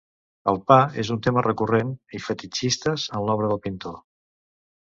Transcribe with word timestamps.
El 0.51 0.55
pa 0.71 0.77
és 1.03 1.11
un 1.15 1.19
tema 1.27 1.43
recurrent 1.47 1.91
i 2.21 2.21
fetitxistes 2.29 3.07
en 3.19 3.29
l'obra 3.29 3.51
del 3.53 3.63
pintor. 3.67 3.99